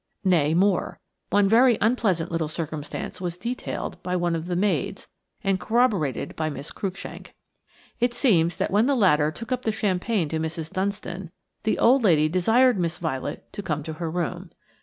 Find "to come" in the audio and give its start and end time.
13.53-13.83